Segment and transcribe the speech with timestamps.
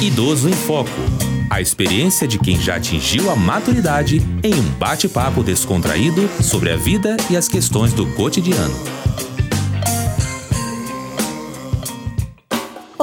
[0.00, 0.88] Idoso em Foco.
[1.50, 7.18] A experiência de quem já atingiu a maturidade em um bate-papo descontraído sobre a vida
[7.28, 8.99] e as questões do cotidiano.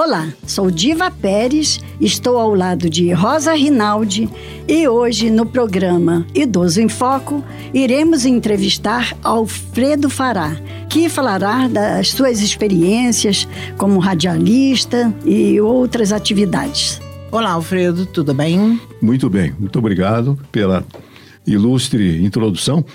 [0.08, 4.30] Olá, sou Diva Pérez, estou ao lado de Rosa Rinaldi
[4.66, 7.44] e hoje no programa Idoso em Foco
[7.74, 10.56] iremos entrevistar Alfredo Fará,
[10.90, 13.46] que falará das suas experiências
[13.78, 17.02] como radialista e outras atividades.
[17.30, 18.80] Olá, Alfredo, tudo bem?
[19.02, 20.86] Muito bem, muito obrigado pela
[21.46, 22.86] ilustre introdução.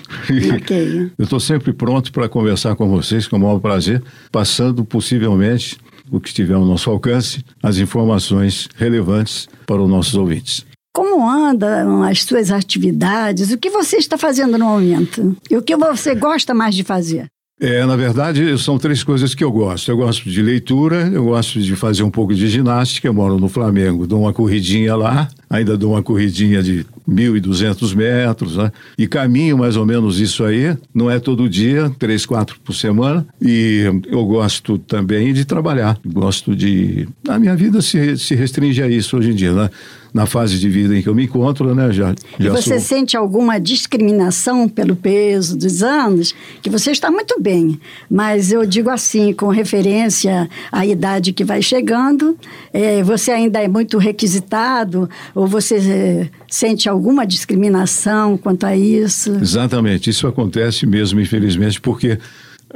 [0.55, 1.11] Ok.
[1.17, 4.01] Eu estou sempre pronto para conversar com vocês, com o maior prazer,
[4.31, 5.77] passando possivelmente
[6.13, 10.63] o que estiver ao nosso alcance, as informações relevantes para os nossos ouvintes.
[10.95, 13.51] Como andam as suas atividades?
[13.51, 15.35] O que você está fazendo no momento?
[15.49, 17.25] E o que você gosta mais de fazer?
[17.59, 19.89] É, na verdade, são três coisas que eu gosto.
[19.89, 23.07] Eu gosto de leitura, eu gosto de fazer um pouco de ginástica.
[23.07, 28.57] Eu moro no Flamengo, dou uma corridinha lá, ainda dou uma corridinha de 1.200 metros,
[28.57, 28.71] né?
[28.97, 30.75] E caminho mais ou menos isso aí.
[30.93, 33.25] Não é todo dia, três, quatro por semana.
[33.41, 35.97] E eu gosto também de trabalhar.
[36.05, 37.07] Gosto de.
[37.29, 39.69] A minha vida se, se restringe a isso hoje em dia, né?
[40.13, 41.91] Na fase de vida em que eu me encontro, né?
[41.91, 42.79] Já, E já você sou...
[42.79, 46.35] sente alguma discriminação pelo peso dos anos?
[46.61, 51.61] Que você está muito bem, mas eu digo assim, com referência à idade que vai
[51.61, 52.37] chegando,
[52.71, 59.31] eh, você ainda é muito requisitado ou você eh, sente alguma discriminação quanto a isso?
[59.41, 62.19] Exatamente, isso acontece mesmo, infelizmente, porque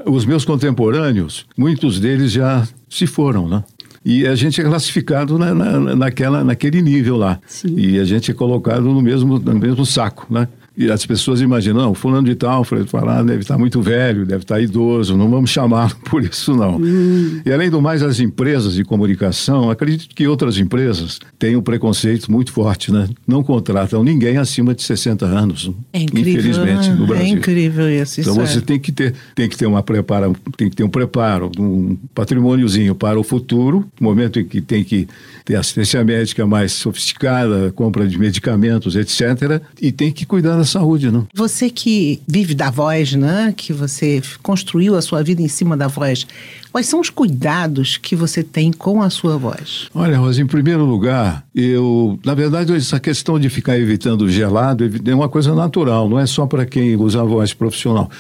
[0.06, 3.64] os meus contemporâneos, muitos deles já se foram, né?
[4.10, 7.42] E a gente é classificado na, na, naquela, naquele nível lá.
[7.46, 7.76] Sim.
[7.78, 10.48] E a gente é colocado no mesmo, no mesmo saco, né?
[10.78, 14.44] E as pessoas imaginam, não, fulano de tal, Alfredo Fará, deve estar muito velho, deve
[14.44, 16.80] estar idoso, não vamos chamá-lo por isso não.
[17.44, 22.32] E além do mais, as empresas de comunicação, acredito que outras empresas têm um preconceito
[22.32, 23.10] muito forte, né?
[23.26, 26.34] Não contratam ninguém acima de 60 anos, É incrível.
[26.34, 26.96] infelizmente, né?
[26.96, 27.26] no Brasil.
[27.26, 28.22] É incrível isso.
[28.22, 28.62] Então você é.
[28.62, 32.94] tem que ter, tem que ter uma prepara, tem que ter um preparo, um patrimôniozinho
[32.94, 35.08] para o futuro, momento em que tem que
[35.44, 39.62] ter assistência médica mais sofisticada, compra de medicamentos, etc.
[39.82, 41.28] E tem que cuidar da saúde, não?
[41.34, 43.54] Você que vive da voz, né?
[43.56, 46.28] Que você construiu a sua vida em cima da voz.
[46.72, 49.88] Quais são os cuidados que você tem com a sua voz?
[49.96, 55.16] Olha, Rosa, em primeiro lugar, eu, na verdade, essa questão de ficar evitando gelado é
[55.16, 58.12] uma coisa natural, não é só para quem usa a voz profissional.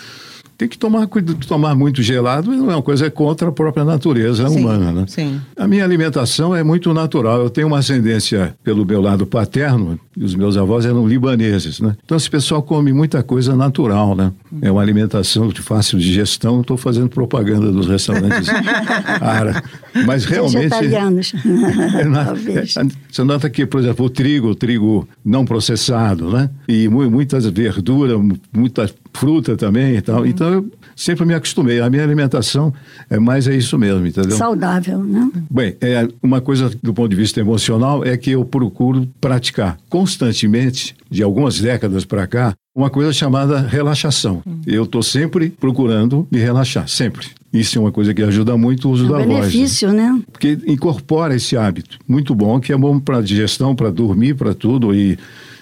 [0.57, 4.49] Tem que tomar cuidado, tomar muito gelado não é uma coisa contra a própria natureza
[4.49, 5.05] Sim, humana, né?
[5.07, 5.39] sim.
[5.55, 7.43] A minha alimentação é muito natural.
[7.43, 11.95] Eu tenho uma ascendência pelo meu lado paterno, os meus avós eram libaneses, né?
[12.03, 14.31] Então esse pessoal come muita coisa natural, né?
[14.61, 16.61] É uma alimentação de fácil digestão.
[16.61, 18.47] Estou fazendo propaganda dos restaurantes
[19.21, 19.61] árabes.
[20.05, 20.57] Mas realmente.
[20.69, 21.33] Vegetarianos,
[21.99, 22.77] É na- talvez.
[22.77, 26.49] é, Você nota que, por exemplo, o trigo, o trigo não processado, né?
[26.67, 30.25] E mu- muitas verduras, mu- muita fruta também e tal.
[30.25, 31.79] Então eu sempre me acostumei.
[31.79, 32.73] A minha alimentação
[33.09, 34.35] é mais é isso mesmo, entendeu?
[34.35, 35.31] Saudável, né?
[35.49, 40.95] Bem, é, uma coisa do ponto de vista emocional é que eu procuro praticar constantemente,
[41.09, 44.41] de algumas décadas para cá, uma coisa chamada relaxação.
[44.65, 47.27] Eu estou sempre procurando me relaxar, sempre.
[47.53, 49.29] Isso é uma coisa que ajuda muito o uso É um da voz.
[49.29, 49.35] né?
[49.39, 50.21] benefício, né?
[50.31, 51.97] Porque incorpora esse hábito.
[52.07, 55.17] Muito bom, que é bom para digestão, para dormir, para tudo e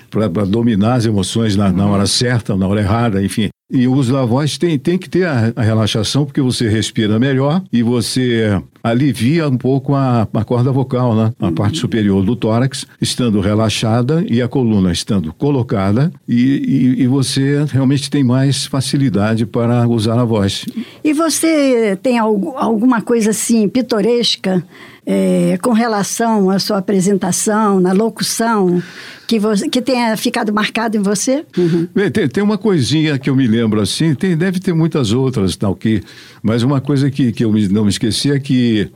[0.10, 3.50] para dominar as emoções na, na hora certa, na hora errada, enfim.
[3.72, 7.18] E o uso da voz tem, tem que ter a, a relaxação, porque você respira
[7.18, 11.34] melhor e você alivia um pouco a, a corda vocal, né?
[11.40, 17.08] A parte superior do tórax, estando relaxada e a coluna estando colocada, e, e, e
[17.08, 20.66] você realmente tem mais facilidade para usar a voz.
[21.04, 24.64] E você tem algu- alguma coisa assim pitoresca
[25.06, 28.82] eh, com relação à sua apresentação, na locução,
[29.28, 31.46] que, você, que tenha ficado marcado em você?
[31.94, 35.56] Bem, tem, tem uma coisinha que eu me lembro assim, tem, deve ter muitas outras,
[35.56, 36.02] tal, que,
[36.42, 38.90] mas uma coisa que, que eu me- não me esqueci é que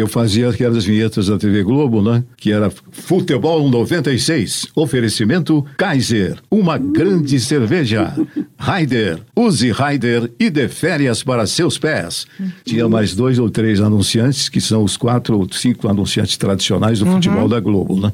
[0.00, 2.24] eu fazia aquelas vinhetas da TV Globo, né?
[2.36, 8.12] Que era Futebol 96, oferecimento Kaiser, uma grande cerveja.
[8.58, 12.26] Raider, use Raider e dê férias para seus pés.
[12.64, 17.06] Tinha mais dois ou três anunciantes, que são os quatro ou cinco anunciantes tradicionais do
[17.06, 18.12] futebol da Globo, né?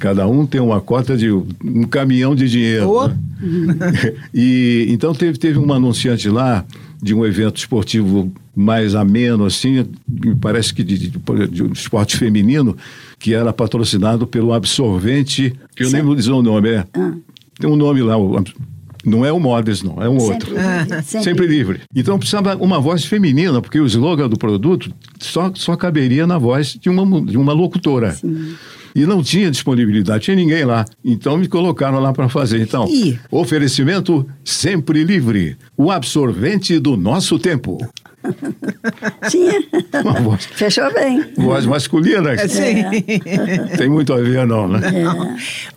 [0.00, 2.90] Cada um tem uma cota de um caminhão de dinheiro.
[2.90, 3.08] Oh.
[3.08, 3.16] né?
[4.34, 6.64] e então teve, teve uma anunciante lá
[7.00, 11.10] de um evento esportivo mais ameno, assim, me parece que de, de,
[11.50, 12.76] de um esporte feminino,
[13.18, 16.84] que era patrocinado pelo absorvente, que eu nem vou dizer o nome, é.
[17.60, 18.42] Tem um nome lá, o-
[19.04, 20.50] não é o Modes, não, é um outro.
[21.04, 21.80] Sempre, Sempre livre.
[21.94, 26.74] Então precisava uma voz feminina, porque o slogan do produto só, só caberia na voz
[26.80, 28.16] de uma, de uma locutora.
[28.94, 30.84] E não tinha disponibilidade, tinha ninguém lá.
[31.04, 32.60] Então me colocaram lá para fazer.
[32.60, 33.16] Então, Ih.
[33.30, 35.56] oferecimento sempre livre.
[35.76, 37.78] O absorvente do nosso tempo.
[39.30, 39.62] Tinha.
[40.02, 41.24] Uma voz, Fechou bem.
[41.36, 42.32] voz masculina.
[42.32, 42.84] É, sim.
[43.76, 44.80] Tem muito a ver, não, né?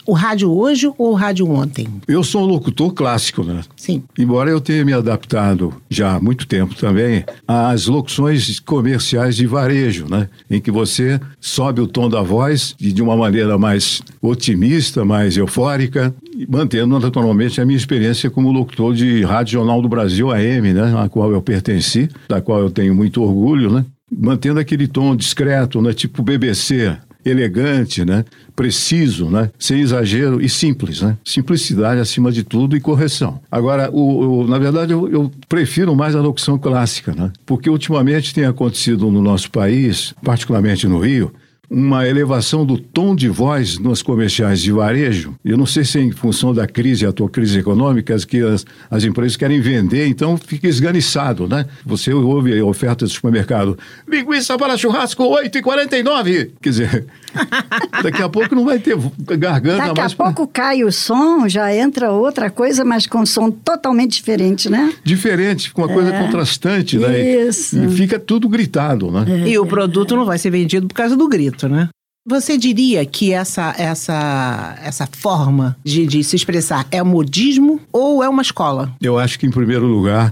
[0.05, 1.87] O rádio hoje ou o rádio ontem?
[2.07, 3.61] Eu sou um locutor clássico, né?
[3.75, 4.03] Sim.
[4.17, 10.07] Embora eu tenha me adaptado já há muito tempo também às locuções comerciais de varejo,
[10.09, 10.27] né?
[10.49, 15.37] Em que você sobe o tom da voz e de uma maneira mais otimista, mais
[15.37, 16.13] eufórica,
[16.49, 20.93] mantendo naturalmente a minha experiência como locutor de Rádio Jornal do Brasil AM, né?
[21.03, 23.85] A qual eu pertenci, da qual eu tenho muito orgulho, né?
[24.11, 25.93] Mantendo aquele tom discreto, né?
[25.93, 28.25] Tipo BBC, elegante, né?
[28.55, 29.49] Preciso, né?
[29.57, 31.17] Sem exagero e simples, né?
[31.23, 33.39] Simplicidade acima de tudo e correção.
[33.51, 37.31] Agora, o, o- na verdade, eu, eu prefiro mais a locução clássica, né?
[37.45, 41.31] Porque ultimamente tem acontecido no nosso país, particularmente no Rio,
[41.73, 45.33] uma elevação do tom de voz nos comerciais de varejo.
[45.43, 48.65] Eu não sei se é em função da crise, a tua crise econômica, que as,
[48.89, 51.65] as empresas querem vender, então fica esganiçado, né?
[51.85, 56.51] Você ouve a oferta do supermercado, linguiça para churrasco 8,49.
[56.61, 57.05] Quer dizer,
[58.03, 58.97] daqui a pouco não vai ter
[59.37, 63.25] garganta Daqui a mais pra- pouco cai o som, já entra outra coisa, mas com
[63.25, 64.93] som totalmente diferente, né?
[65.03, 67.47] diferente, com uma coisa contrastante, né?
[67.47, 67.81] Isso.
[67.81, 69.47] E fica tudo gritado, né?
[69.47, 71.89] E o produto não vai ser vendido por causa do grito, né?
[72.27, 78.29] Você diria que essa, essa, essa forma de, de se expressar é modismo ou é
[78.29, 78.95] uma escola?
[79.01, 80.31] Eu acho que, em primeiro lugar,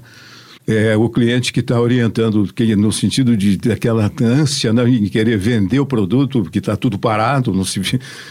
[0.68, 5.36] é o cliente que está orientando, que no sentido de daquela ânsia né, em querer
[5.38, 7.82] vender o produto, que está tudo parado, não, se,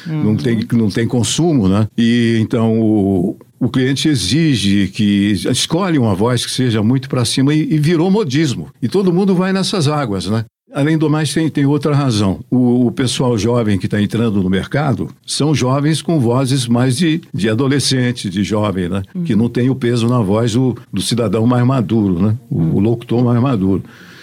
[0.07, 1.89] não, tem, não tem consumo, né?
[1.99, 7.53] E então o, o cliente exige que escolhe uma voz que seja muito para cima
[7.53, 8.69] e, e virou modismo.
[8.81, 10.45] E todo mundo vai nessas águas, né?
[10.73, 12.41] Além do mais, tem, tem outra razão.
[12.51, 17.21] O, o pessoal jovem que está entrando no mercado são jovens com vozes mais de,
[17.33, 19.03] de adolescente, de jovem, né?
[19.25, 22.37] Que não tem o peso na voz do, do cidadão mais maduro, né?
[22.51, 23.83] O, o locutor mais maduro.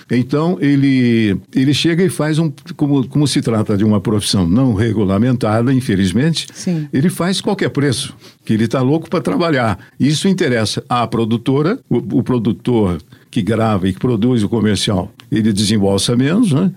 [0.09, 2.51] Então, ele, ele chega e faz um.
[2.75, 6.87] Como, como se trata de uma profissão não regulamentada, infelizmente, Sim.
[6.93, 8.15] ele faz qualquer preço,
[8.45, 9.79] que ele está louco para trabalhar.
[9.99, 12.99] Isso interessa à produtora, o, o produtor
[13.31, 16.71] que grava e que produz o comercial, ele desembolsa menos, né?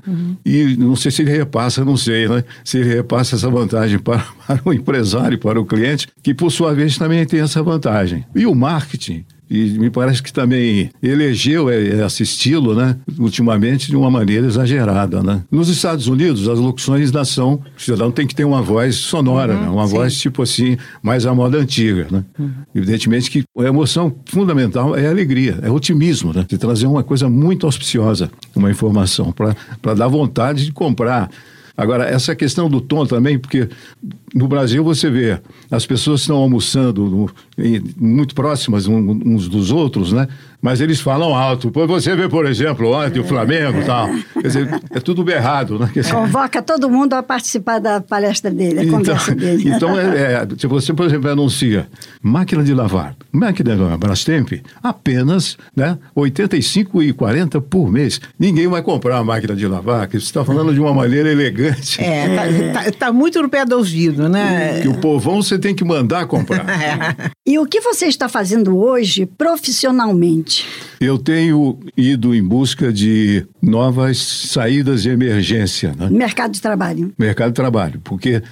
[0.44, 2.44] E não sei se ele repassa, não sei, né?
[2.64, 6.74] Se ele repassa essa vantagem para, para o empresário, para o cliente, que por sua
[6.74, 8.24] vez também tem essa vantagem.
[8.34, 14.10] E o marketing, e me parece que também elegeu esse estilo, né, ultimamente, de uma
[14.10, 15.42] maneira exagerada, né.
[15.50, 19.54] Nos Estados Unidos, as locuções ainda são, o cidadão tem que ter uma voz sonora,
[19.54, 22.24] né, uma voz tipo assim, mais à moda antiga, né.
[22.74, 27.02] Evidentemente que a emoção fundamental é a alegria, é o otimismo, né, de trazer uma
[27.02, 31.30] coisa muito auspiciosa, uma informação, para dar vontade de comprar.
[31.78, 33.68] Agora, essa questão do tom também, porque
[34.34, 35.40] no Brasil você vê,
[35.70, 40.26] as pessoas estão almoçando no- em- muito próximas uns dos outros, né?
[40.60, 41.70] Mas eles falam alto.
[41.70, 44.08] Você vê, por exemplo, ontem o Flamengo e tal.
[44.34, 45.88] Quer dizer, é tudo berrado, né?
[45.92, 49.70] Quer dizer, Convoca todo mundo a participar da palestra dele, a então, conversa dele.
[49.70, 51.88] então é, é, se você, por exemplo, anuncia
[52.20, 54.52] máquina de lavar, máquina de lavar Brastemp,
[54.82, 58.20] apenas né, 85,40 por mês.
[58.38, 62.02] Ninguém vai comprar a máquina de lavar, que você está falando de uma maneira elegante.
[62.02, 64.80] É, tá, tá- tá muito no pé do ouvido, né?
[64.82, 66.66] Que o povão você tem que mandar comprar.
[67.48, 70.47] E o que você está fazendo hoje profissionalmente?
[71.00, 76.08] Eu tenho ido em busca de novas saídas de emergência, né?
[76.10, 77.12] Mercado de trabalho.
[77.18, 78.42] mercado de trabalho, porque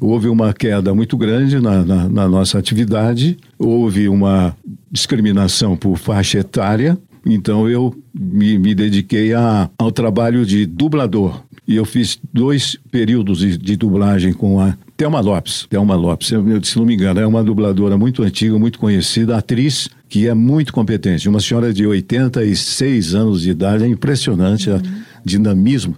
[0.00, 4.56] houve uma queda muito grande na, na- na nossa atividade, houve uma
[4.90, 11.42] discriminação por faixa etária, então eu me, me dediquei a- ao trabalho de dublador.
[11.68, 15.66] E eu fiz dois períodos de, de dublagem com a Thelma Lopes.
[15.68, 19.36] Thelma Lopes, eu- eu- se não me engano, é uma dubladora muito antiga, muito conhecida,
[19.36, 21.28] atriz, que é muito competente.
[21.28, 24.80] Uma senhora de 86 anos de idade, é impressionante o
[25.24, 25.96] dinamismo.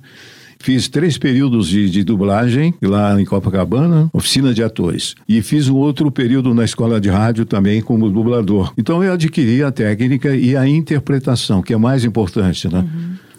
[0.58, 5.14] Fiz três períodos de, de dublagem lá em Copacabana, oficina de atores.
[5.28, 8.72] E fiz um outro período na escola de rádio também como dublador.
[8.78, 12.82] Então eu adquiri a técnica e a interpretação, que é mais importante, né?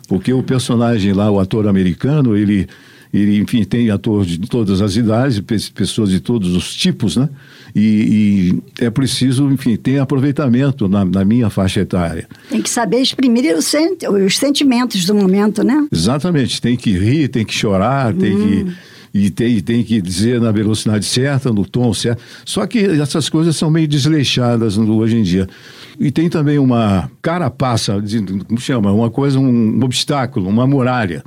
[0.07, 2.67] Porque o personagem lá, o ator americano, ele,
[3.17, 7.29] ele enfim, tem ator de todas as idades, pe- pessoas de todos os tipos, né?
[7.75, 12.27] E, e é preciso, enfim, ter aproveitamento na, na minha faixa etária.
[12.49, 13.73] Tem que saber exprimir os,
[14.25, 15.87] os sentimentos do momento, né?
[15.91, 18.65] Exatamente, tem que rir, tem que chorar, tem que.
[19.17, 22.21] E tem, tem que dizer na velocidade certa, no tom certo.
[22.43, 25.47] Só que essas coisas são meio desleixadas no- hoje em dia.
[25.97, 28.91] E tem também uma carapaça, de- como chama?
[28.91, 31.23] Uma coisa, um obstáculo, uma muralha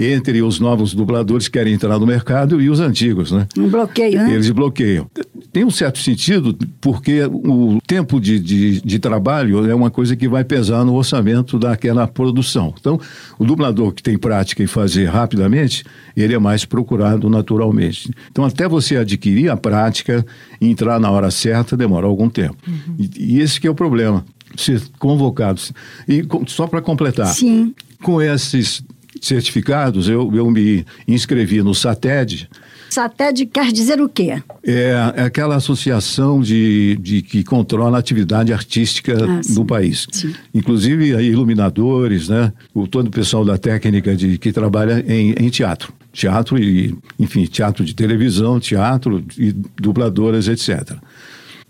[0.00, 3.46] entre os novos dubladores que querem entrar no mercado e os antigos, né?
[3.58, 4.32] Um bloqueio, né?
[4.32, 5.06] Eles bloqueiam.
[5.52, 10.26] Tem um certo sentido, porque o tempo de, de, de, trabalho é uma coisa que
[10.26, 12.72] vai pesar no orçamento daquela produção.
[12.80, 12.98] Então,
[13.38, 15.84] o dublador que tem prática em fazer rapidamente,
[16.16, 18.10] ele é mais procurado naturalmente.
[18.30, 20.24] Então, até você adquirir a prática
[20.60, 22.56] e entrar na hora certa, demora algum tempo.
[22.66, 22.96] Uhum.
[22.98, 24.24] E, e esse que é o problema.
[24.56, 25.60] Ser convocado.
[26.08, 27.26] E só para completar.
[27.26, 27.74] Sim.
[28.02, 28.82] Com esses
[29.20, 32.48] certificados, eu, eu me inscrevi no SATED,
[32.90, 34.42] SATED quer dizer o quê?
[34.64, 40.08] É, é aquela associação de, de que controla a atividade artística ah, do país.
[40.10, 40.34] Sim.
[40.52, 42.52] Inclusive iluminadores, né?
[42.74, 45.92] O, todo o pessoal da técnica de, que trabalha em, em teatro.
[46.12, 50.98] Teatro e, enfim, teatro de televisão, teatro e dubladoras, etc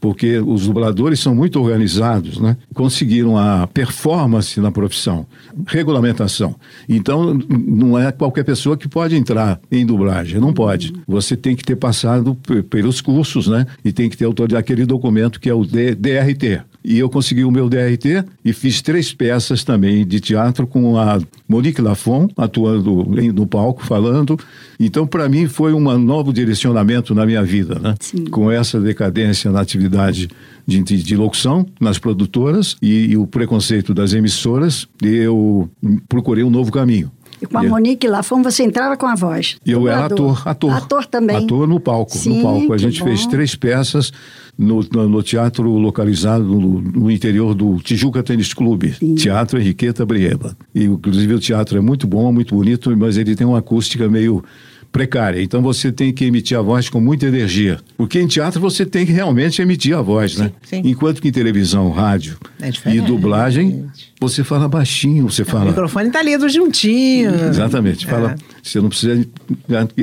[0.00, 2.56] porque os dubladores são muito organizados, né?
[2.74, 5.26] Conseguiram a performance na profissão,
[5.66, 6.56] regulamentação.
[6.88, 10.92] Então, não é qualquer pessoa que pode entrar em dublagem, não pode.
[11.06, 12.34] Você tem que ter passado
[12.70, 13.66] pelos cursos, né?
[13.84, 17.50] E tem que ter autoridade aquele documento que é o DRT, e eu consegui o
[17.50, 21.18] meu DRT e fiz três peças também de teatro com a
[21.48, 24.38] Monique Lafon atuando no palco, falando.
[24.78, 27.94] Então, para mim, foi um novo direcionamento na minha vida, né?
[28.00, 28.24] Sim.
[28.24, 30.28] Com essa decadência na atividade
[30.66, 35.68] de, de, de locução nas produtoras e, e o preconceito das emissoras, eu
[36.08, 37.10] procurei um novo caminho.
[37.40, 39.56] E com a Monique Lafon você entrava com a voz.
[39.64, 40.72] Eu era ator, ator.
[40.72, 41.36] Ator também.
[41.36, 42.72] Ator no palco, Sim, no palco.
[42.72, 43.06] A gente bom.
[43.06, 44.12] fez três peças
[44.58, 49.14] no, no, no teatro localizado no, no, interior do Tijuca Tênis Clube, Sim.
[49.14, 50.56] Teatro Henriqueta Brieba.
[50.74, 54.44] E inclusive o teatro é muito bom, muito bonito, mas ele tem uma acústica meio
[54.90, 55.42] precária.
[55.42, 57.78] Então você tem que emitir a voz com muita energia.
[57.96, 60.82] Porque em teatro você tem que realmente emitir a voz, né?Sim.
[60.84, 63.86] Enquanto que em televisão, rádio é e dublagem,
[64.20, 65.66] você fala baixinho, você fala.
[65.66, 67.32] O microfone está lido juntinho.
[67.48, 68.06] Exatamente.
[68.06, 68.34] Fala, é.
[68.62, 69.26] Você não precisa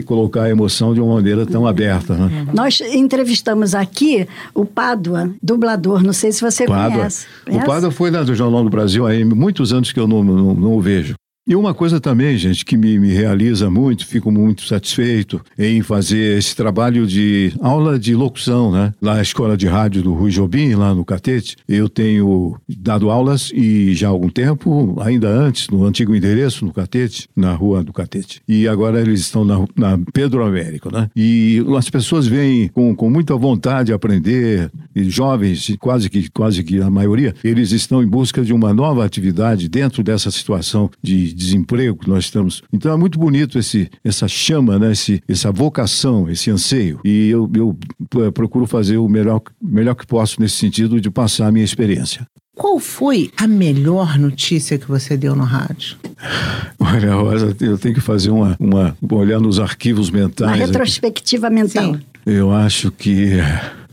[0.05, 2.15] colocar a emoção de uma maneira tão aberta.
[2.15, 2.47] Né?
[2.53, 6.03] Nós entrevistamos aqui o Pádua, dublador.
[6.03, 6.97] Não sei se você Pádua.
[6.97, 7.25] conhece.
[7.49, 10.53] O Pádua foi na do Jornal do Brasil há muitos anos que eu não, não,
[10.53, 11.15] não o vejo.
[11.47, 16.37] E uma coisa também, gente, que me, me, realiza muito, fico muito satisfeito em fazer
[16.37, 18.93] esse trabalho de aula de locução, né?
[19.01, 23.49] Lá na Escola de Rádio do Rui Jobim, lá no Catete, eu tenho dado aulas
[23.53, 27.93] e já há algum tempo, ainda antes, no antigo endereço, no Catete, na rua do
[27.93, 28.41] Catete.
[28.45, 31.09] E agora eles estão na, na Pedro Américo, né?
[31.15, 36.61] E as pessoas vêm com, com muita vontade de aprender, e jovens, quase que, quase
[36.61, 41.36] que a maioria, eles estão em busca de uma nova atividade dentro dessa situação de
[41.37, 42.63] desemprego que nós estamos.
[42.73, 44.91] Então é muito bonito esse, essa chama, né?
[44.91, 46.99] esse, essa vocação, esse anseio.
[47.05, 51.51] E eu, eu procuro fazer o melhor, melhor que posso nesse sentido de passar a
[51.51, 52.27] minha experiência.
[52.55, 55.95] Qual foi a melhor notícia que você deu no rádio?
[56.79, 60.49] Olha, Rosa, eu tenho que fazer uma, uma olhar nos arquivos mentais.
[60.49, 61.55] Uma retrospectiva aqui.
[61.55, 61.93] mental.
[61.93, 62.01] Sim.
[62.27, 63.39] Eu acho que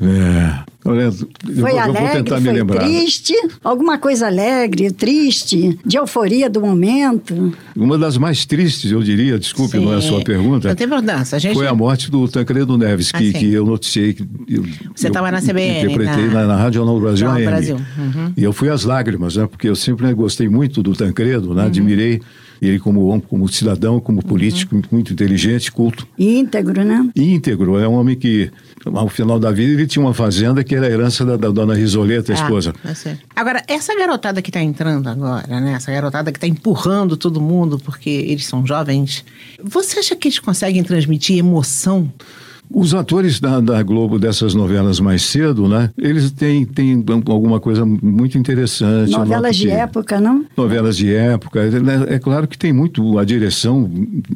[0.00, 2.84] é, Olha, foi eu, alegre, eu vou tentar me foi lembrar.
[2.84, 7.54] triste, alguma coisa alegre, triste, de euforia do momento.
[7.74, 9.84] Uma das mais tristes, eu diria, desculpe, Sim.
[9.84, 10.68] não é a sua pergunta.
[10.68, 11.36] Não tem importância.
[11.36, 11.54] A gente...
[11.54, 14.14] Foi a morte do Tancredo Neves, que, ah, que eu noticiei.
[14.46, 14.64] Eu,
[14.94, 17.44] Você estava na CBN, Interpretei na, na, Rádio Jornal Brasil AM.
[17.46, 17.76] Brasil.
[17.76, 18.32] Uhum.
[18.36, 19.46] E eu fui às lágrimas, né?
[19.46, 21.62] Porque eu sempre gostei muito do Tancredo, né?
[21.62, 21.68] Uhum.
[21.68, 22.20] Admirei
[22.60, 24.82] ele como como cidadão, como político, uhum.
[24.90, 26.06] muito inteligente, culto.
[26.18, 27.08] Íntegro, né?
[27.14, 27.78] Íntegro.
[27.78, 28.50] É um homem que,
[28.84, 31.74] ao final da vida, ele tinha uma fazenda que era a herança da, da dona
[31.74, 32.74] Risoleta, a ah, esposa.
[32.84, 35.74] É agora, essa garotada que está entrando agora, né?
[35.74, 39.24] Essa garotada que está empurrando todo mundo porque eles são jovens,
[39.62, 42.12] você acha que eles conseguem transmitir emoção
[42.70, 45.90] os atores da, da, Globo dessas novelas mais cedo, né?
[45.96, 49.10] Eles têm, têm alguma coisa muito interessante.
[49.12, 50.44] Novelas de época, não?
[50.56, 51.60] Novelas de época.
[51.60, 53.90] É, é, claro que tem muito, a direção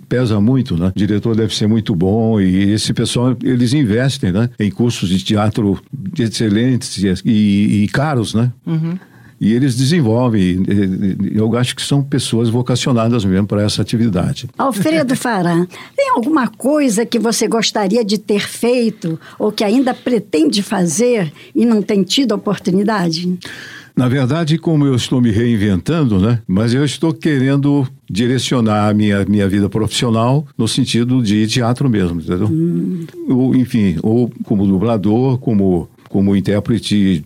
[0.08, 0.92] pesa muito, né?
[0.94, 4.50] O diretor deve ser muito bom e esse pessoal, eles investem, né?
[4.58, 5.80] Em cursos de teatro
[6.18, 8.52] excelentes e, e caros, né?
[8.66, 8.98] Uhum
[9.40, 10.62] e eles desenvolvem.
[11.34, 14.48] Eu acho que são pessoas vocacionadas mesmo para essa atividade.
[14.58, 15.66] Alfredo Fará,
[15.96, 21.64] tem alguma coisa que você gostaria de ter feito ou que ainda pretende fazer e
[21.64, 23.38] não tem tido oportunidade?
[23.98, 26.40] Na verdade, como eu estou me reinventando, né?
[26.46, 32.20] Mas eu estou querendo direcionar a minha, minha vida profissional no sentido de teatro mesmo,
[32.20, 32.46] entendeu?
[32.46, 33.04] Hum.
[33.28, 37.24] Ou, enfim, ou como dublador, como, como intérprete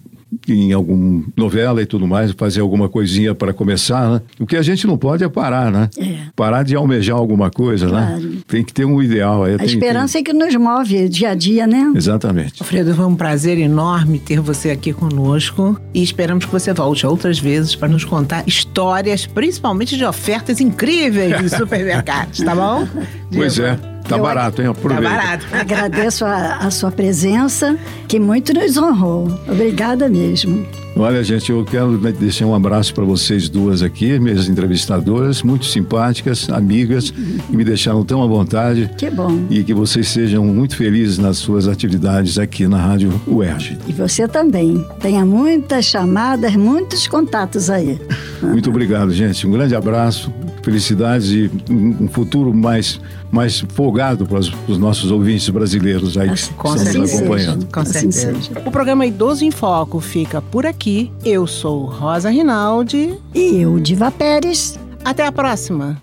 [0.49, 4.21] em alguma novela e tudo mais, fazer alguma coisinha para começar, né?
[4.41, 5.89] O que a gente não pode é parar, né?
[5.99, 6.17] É.
[6.35, 8.07] Parar de almejar alguma coisa, né?
[8.19, 8.33] Claro.
[8.49, 9.45] Tem que ter um ideal.
[9.45, 11.83] aí A tem- esperança é que nos move dia a dia, né?
[11.85, 12.55] tem- Exatamente.
[12.62, 17.39] Alfredo, foi um prazer enorme ter você aqui conosco e esperamos que você volte outras
[17.39, 22.87] vezes para nos contar histórias, principalmente de ofertas incríveis dos supermercados, tá bom?
[23.35, 23.92] Pois é.
[24.09, 24.66] Tá Eu- barato, hein?
[24.66, 25.02] Tá Aproveita.
[25.09, 25.47] barato.
[25.52, 27.76] Agradeço a, a sua presença,
[28.09, 29.28] que muito nos honrou.
[29.49, 30.66] Obrigada mesmo.
[30.94, 36.50] Olha, gente, eu quero deixar um abraço para vocês duas aqui, minhas entrevistadoras, muito simpáticas,
[36.50, 38.90] amigas, que me deixaram tão à vontade.
[38.99, 39.40] Que bom.
[39.49, 43.78] E que vocês sejam muito felizes nas suas atividades aqui na Rádio UERJ.
[43.87, 44.87] E você também.
[45.00, 47.99] Tenha muitas chamadas, muitos contatos aí.
[48.42, 49.47] Muito obrigado, gente.
[49.47, 50.30] Um grande abraço,
[50.62, 53.00] felicidades e um futuro mais,
[53.31, 57.66] mais folgado para os, para os nossos ouvintes brasileiros aí que Com estão nos acompanhando.
[57.73, 58.42] Com Assim certeza.
[58.42, 58.62] seja.
[58.66, 61.11] O programa Idoso em Foco fica por aqui.
[61.25, 63.14] Eu sou Rosa Rinaldi.
[63.35, 66.00] E eu, Diva Pérez, Até a próxima.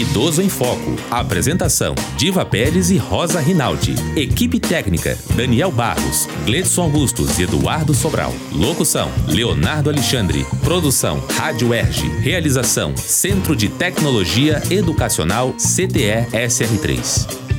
[0.00, 0.96] Idoso em Foco.
[1.10, 3.94] Apresentação: Diva Pérez e Rosa Rinaldi.
[4.16, 8.32] Equipe técnica: Daniel Barros, Gledson Augustos e Eduardo Sobral.
[8.50, 10.46] Locução: Leonardo Alexandre.
[10.64, 12.08] Produção: Rádio Erge.
[12.20, 17.49] Realização: Centro de Tecnologia Educacional CTE SR3.